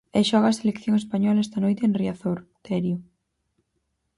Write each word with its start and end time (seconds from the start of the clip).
E 0.17 0.19
xoga 0.29 0.47
a 0.49 0.57
selección 0.59 0.93
española 0.97 1.43
esta 1.45 1.59
noite 1.65 1.83
en 1.87 1.95
Riazor, 2.01 2.39
Terio. 2.63 2.97